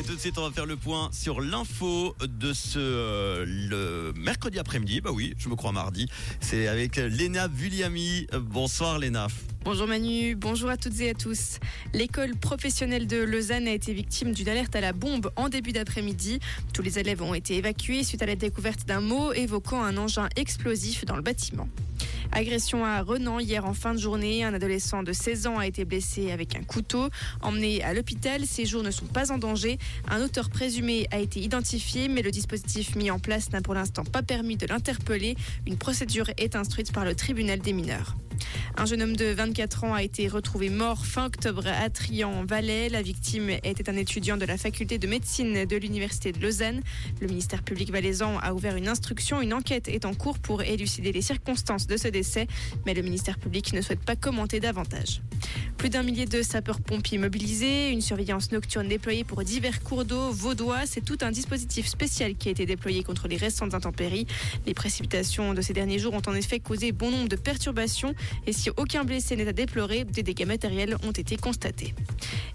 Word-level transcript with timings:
Et 0.00 0.02
tout 0.02 0.14
de 0.14 0.18
suite, 0.20 0.38
on 0.38 0.48
va 0.48 0.50
faire 0.50 0.64
le 0.64 0.76
point 0.76 1.10
sur 1.12 1.42
l'info 1.42 2.16
de 2.26 2.54
ce 2.54 2.78
euh, 2.78 4.12
mercredi 4.16 4.58
après-midi. 4.58 5.02
Bah 5.02 5.10
oui, 5.12 5.34
je 5.36 5.50
me 5.50 5.56
crois 5.56 5.72
mardi. 5.72 6.08
C'est 6.40 6.68
avec 6.68 6.96
Léna 6.96 7.48
Vulliami. 7.48 8.26
Bonsoir 8.40 8.98
Léna. 8.98 9.26
Bonjour 9.62 9.86
Manu, 9.86 10.36
bonjour 10.36 10.70
à 10.70 10.78
toutes 10.78 10.98
et 11.00 11.10
à 11.10 11.14
tous. 11.14 11.58
L'école 11.92 12.34
professionnelle 12.34 13.06
de 13.06 13.18
Lausanne 13.18 13.68
a 13.68 13.72
été 13.72 13.92
victime 13.92 14.32
d'une 14.32 14.48
alerte 14.48 14.74
à 14.74 14.80
la 14.80 14.94
bombe 14.94 15.30
en 15.36 15.50
début 15.50 15.72
d'après-midi. 15.72 16.38
Tous 16.72 16.80
les 16.80 16.98
élèves 16.98 17.20
ont 17.20 17.34
été 17.34 17.56
évacués 17.56 18.02
suite 18.02 18.22
à 18.22 18.26
la 18.26 18.36
découverte 18.36 18.86
d'un 18.86 19.02
mot 19.02 19.34
évoquant 19.34 19.84
un 19.84 19.98
engin 19.98 20.30
explosif 20.34 21.04
dans 21.04 21.16
le 21.16 21.22
bâtiment. 21.22 21.68
Agression 22.32 22.84
à 22.84 23.02
Renan 23.02 23.40
hier 23.40 23.66
en 23.66 23.74
fin 23.74 23.92
de 23.92 23.98
journée. 23.98 24.44
Un 24.44 24.54
adolescent 24.54 25.02
de 25.02 25.12
16 25.12 25.46
ans 25.48 25.58
a 25.58 25.66
été 25.66 25.84
blessé 25.84 26.30
avec 26.30 26.56
un 26.56 26.62
couteau. 26.62 27.08
Emmené 27.42 27.82
à 27.82 27.92
l'hôpital, 27.92 28.46
ses 28.46 28.66
jours 28.66 28.82
ne 28.82 28.90
sont 28.90 29.06
pas 29.06 29.32
en 29.32 29.38
danger. 29.38 29.78
Un 30.08 30.22
auteur 30.22 30.48
présumé 30.48 31.08
a 31.10 31.18
été 31.18 31.40
identifié, 31.40 32.08
mais 32.08 32.22
le 32.22 32.30
dispositif 32.30 32.94
mis 32.94 33.10
en 33.10 33.18
place 33.18 33.50
n'a 33.52 33.60
pour 33.60 33.74
l'instant 33.74 34.04
pas 34.04 34.22
permis 34.22 34.56
de 34.56 34.66
l'interpeller. 34.66 35.36
Une 35.66 35.76
procédure 35.76 36.30
est 36.36 36.54
instruite 36.56 36.92
par 36.92 37.04
le 37.04 37.14
tribunal 37.14 37.58
des 37.58 37.72
mineurs. 37.72 38.14
Un 38.76 38.86
jeune 38.86 39.02
homme 39.02 39.16
de 39.16 39.26
24 39.26 39.84
ans 39.84 39.94
a 39.94 40.02
été 40.02 40.28
retrouvé 40.28 40.70
mort 40.70 41.04
fin 41.04 41.26
octobre 41.26 41.66
à 41.66 41.90
Trian-Valais. 41.90 42.88
La 42.88 43.02
victime 43.02 43.50
était 43.50 43.90
un 43.90 43.96
étudiant 43.96 44.36
de 44.36 44.44
la 44.44 44.56
faculté 44.56 44.98
de 44.98 45.06
médecine 45.06 45.64
de 45.66 45.76
l'université 45.76 46.32
de 46.32 46.40
Lausanne. 46.40 46.80
Le 47.20 47.26
ministère 47.26 47.62
public 47.62 47.90
valaisan 47.90 48.38
a 48.38 48.54
ouvert 48.54 48.76
une 48.76 48.88
instruction. 48.88 49.42
Une 49.42 49.52
enquête 49.52 49.88
est 49.88 50.04
en 50.04 50.14
cours 50.14 50.38
pour 50.38 50.62
élucider 50.62 51.12
les 51.12 51.22
circonstances 51.22 51.86
de 51.86 51.96
ce 51.96 52.08
décès, 52.08 52.46
mais 52.86 52.94
le 52.94 53.02
ministère 53.02 53.38
public 53.38 53.72
ne 53.72 53.80
souhaite 53.80 54.04
pas 54.04 54.16
commenter 54.16 54.60
davantage. 54.60 55.20
Plus 55.80 55.88
d'un 55.88 56.02
millier 56.02 56.26
de 56.26 56.42
sapeurs-pompiers 56.42 57.16
mobilisés, 57.16 57.88
une 57.88 58.02
surveillance 58.02 58.52
nocturne 58.52 58.86
déployée 58.86 59.24
pour 59.24 59.42
divers 59.42 59.82
cours 59.82 60.04
d'eau 60.04 60.30
vaudois. 60.30 60.84
C'est 60.84 61.02
tout 61.02 61.16
un 61.22 61.30
dispositif 61.30 61.86
spécial 61.86 62.34
qui 62.34 62.48
a 62.48 62.50
été 62.50 62.66
déployé 62.66 63.02
contre 63.02 63.28
les 63.28 63.38
récentes 63.38 63.72
intempéries. 63.72 64.26
Les 64.66 64.74
précipitations 64.74 65.54
de 65.54 65.62
ces 65.62 65.72
derniers 65.72 65.98
jours 65.98 66.12
ont 66.12 66.20
en 66.26 66.34
effet 66.34 66.60
causé 66.60 66.92
bon 66.92 67.10
nombre 67.10 67.30
de 67.30 67.36
perturbations 67.36 68.14
et 68.46 68.52
si 68.52 68.68
aucun 68.76 69.04
blessé 69.04 69.36
n'est 69.36 69.48
à 69.48 69.54
déplorer, 69.54 70.04
des 70.04 70.22
dégâts 70.22 70.44
matériels 70.44 70.98
ont 71.02 71.12
été 71.12 71.38
constatés. 71.38 71.94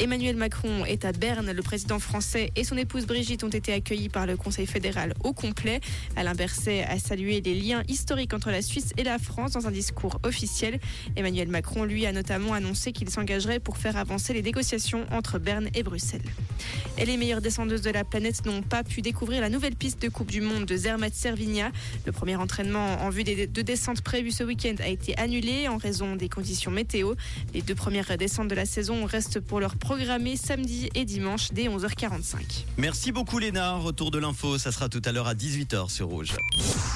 Emmanuel 0.00 0.36
Macron 0.36 0.86
est 0.86 1.04
à 1.04 1.12
Berne. 1.12 1.52
Le 1.52 1.62
président 1.62 1.98
français 1.98 2.50
et 2.56 2.64
son 2.64 2.78
épouse 2.78 3.04
Brigitte 3.04 3.44
ont 3.44 3.50
été 3.50 3.74
accueillis 3.74 4.08
par 4.08 4.24
le 4.24 4.38
Conseil 4.38 4.66
fédéral 4.66 5.12
au 5.24 5.34
complet. 5.34 5.82
Alain 6.16 6.32
Berset 6.32 6.84
a 6.84 6.98
salué 6.98 7.42
les 7.42 7.54
liens 7.54 7.82
historiques 7.86 8.32
entre 8.32 8.50
la 8.50 8.62
Suisse 8.62 8.94
et 8.96 9.04
la 9.04 9.18
France 9.18 9.52
dans 9.52 9.66
un 9.66 9.70
discours 9.70 10.18
officiel. 10.22 10.80
Emmanuel 11.16 11.48
Macron, 11.48 11.84
lui, 11.84 12.06
a 12.06 12.12
notamment 12.12 12.54
annoncé 12.54 12.92
qu'il 12.92 13.09
s'engagerait 13.10 13.60
pour 13.60 13.76
faire 13.76 13.96
avancer 13.96 14.32
les 14.32 14.42
négociations 14.42 15.06
entre 15.10 15.38
Berne 15.38 15.68
et 15.74 15.82
Bruxelles. 15.82 16.22
Et 16.98 17.04
les 17.04 17.16
meilleures 17.16 17.40
descendeuses 17.40 17.82
de 17.82 17.90
la 17.90 18.04
planète 18.04 18.44
n'ont 18.46 18.62
pas 18.62 18.84
pu 18.84 19.02
découvrir 19.02 19.40
la 19.40 19.48
nouvelle 19.48 19.76
piste 19.76 20.02
de 20.02 20.08
Coupe 20.08 20.30
du 20.30 20.40
Monde 20.40 20.66
de 20.66 20.76
Zermatt 20.76 21.14
Servigna. 21.14 21.70
Le 22.06 22.12
premier 22.12 22.36
entraînement 22.36 23.02
en 23.02 23.10
vue 23.10 23.24
des 23.24 23.46
deux 23.46 23.62
descentes 23.62 24.02
prévues 24.02 24.30
ce 24.30 24.44
week-end 24.44 24.76
a 24.80 24.88
été 24.88 25.16
annulé 25.18 25.68
en 25.68 25.76
raison 25.76 26.16
des 26.16 26.28
conditions 26.28 26.70
météo. 26.70 27.14
Les 27.54 27.62
deux 27.62 27.74
premières 27.74 28.16
descentes 28.16 28.48
de 28.48 28.54
la 28.54 28.66
saison 28.66 29.04
restent 29.04 29.40
pour 29.40 29.60
leur 29.60 29.76
programmé 29.76 30.36
samedi 30.36 30.90
et 30.94 31.04
dimanche 31.04 31.48
dès 31.52 31.64
11h45. 31.64 32.64
Merci 32.76 33.12
beaucoup 33.12 33.38
Léna. 33.38 33.74
Retour 33.76 34.10
de 34.10 34.18
l'info, 34.18 34.58
ça 34.58 34.72
sera 34.72 34.88
tout 34.88 35.02
à 35.04 35.12
l'heure 35.12 35.28
à 35.28 35.34
18h 35.34 35.88
sur 35.90 36.08
Rouge. 36.08 36.36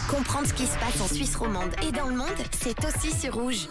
Comprendre 0.08 0.46
ce 0.46 0.54
qui 0.54 0.66
se 0.66 0.78
passe 0.78 1.00
en 1.00 1.08
Suisse 1.08 1.36
romande 1.36 1.70
et 1.86 1.92
dans 1.92 2.08
le 2.08 2.16
monde, 2.16 2.28
c'est 2.60 2.76
aussi 2.84 3.10
sur 3.18 3.34
Rouge. 3.34 3.68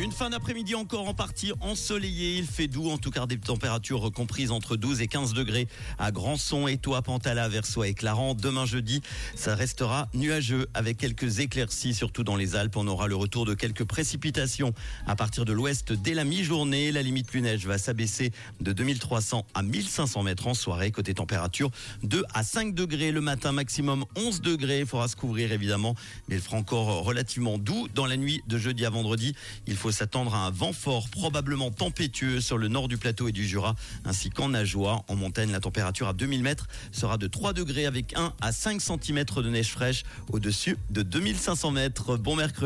Une 0.00 0.12
fin 0.12 0.30
d'après-midi 0.30 0.74
encore 0.74 1.06
en 1.06 1.12
partie 1.12 1.52
ensoleillée. 1.60 2.38
Il 2.38 2.46
fait 2.46 2.68
doux, 2.68 2.88
en 2.88 2.96
tout 2.96 3.10
cas 3.10 3.26
des 3.26 3.36
températures 3.36 4.10
comprises 4.10 4.50
entre 4.50 4.76
12 4.76 5.02
et 5.02 5.08
15 5.08 5.34
degrés 5.34 5.68
à 5.98 6.10
Grandson, 6.10 6.66
Étoile, 6.68 7.02
Pantala, 7.02 7.50
Versoix 7.50 7.86
et 7.86 7.92
Clarence. 7.92 8.38
Demain 8.38 8.64
jeudi, 8.64 9.02
ça 9.34 9.54
restera 9.54 10.08
nuageux 10.14 10.68
avec 10.72 10.96
quelques 10.96 11.40
éclaircies, 11.40 11.92
surtout 11.92 12.24
dans 12.24 12.36
les 12.36 12.56
Alpes. 12.56 12.78
On 12.78 12.86
aura 12.86 13.08
le 13.08 13.14
retour 13.14 13.44
de 13.44 13.52
quelques 13.52 13.84
précipitations 13.84 14.72
à 15.06 15.16
partir 15.16 15.44
de 15.44 15.52
l'ouest 15.52 15.92
dès 15.92 16.14
la 16.14 16.24
mi-journée. 16.24 16.92
La 16.92 17.02
limite 17.02 17.34
neige 17.34 17.66
va 17.66 17.76
s'abaisser 17.76 18.32
de 18.62 18.72
2300 18.72 19.44
à 19.52 19.62
1500 19.62 20.22
mètres 20.22 20.46
en 20.46 20.54
soirée. 20.54 20.92
Côté 20.92 21.12
température, 21.12 21.70
2 22.04 22.24
à 22.32 22.42
5 22.42 22.74
degrés 22.74 23.12
le 23.12 23.20
matin, 23.20 23.52
maximum 23.52 24.06
11 24.16 24.40
degrés. 24.40 24.80
Il 24.80 24.86
faudra 24.86 25.08
se 25.08 25.16
couvrir 25.16 25.52
évidemment, 25.52 25.94
mais 26.30 26.36
il 26.36 26.40
fera 26.40 26.56
encore 26.56 27.04
relativement 27.04 27.58
doux 27.58 27.86
dans 27.94 28.06
la 28.06 28.16
nuit 28.16 28.40
de 28.48 28.56
jeudi 28.56 28.86
à 28.86 28.90
vendredi. 28.90 29.34
Il 29.66 29.76
s'attendre 29.90 30.34
à 30.34 30.46
un 30.46 30.50
vent 30.50 30.72
fort, 30.72 31.08
probablement 31.08 31.70
tempétueux 31.70 32.40
sur 32.40 32.58
le 32.58 32.68
nord 32.68 32.88
du 32.88 32.98
plateau 32.98 33.28
et 33.28 33.32
du 33.32 33.46
Jura, 33.46 33.74
ainsi 34.04 34.30
qu'en 34.30 34.54
Ajoie. 34.54 35.04
En 35.08 35.16
montagne, 35.16 35.50
la 35.50 35.60
température 35.60 36.08
à 36.08 36.12
2000 36.12 36.42
mètres 36.42 36.68
sera 36.92 37.18
de 37.18 37.26
3 37.26 37.52
degrés 37.52 37.86
avec 37.86 38.16
1 38.16 38.32
à 38.40 38.52
5 38.52 38.80
cm 38.80 39.24
de 39.24 39.50
neige 39.50 39.70
fraîche 39.70 40.04
au-dessus 40.32 40.76
de 40.90 41.02
2500 41.02 41.70
mètres. 41.70 42.16
Bon 42.16 42.36
mercredi. 42.36 42.58